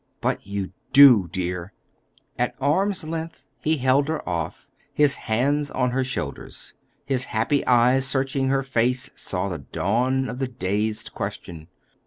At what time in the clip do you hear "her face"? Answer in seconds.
8.47-9.11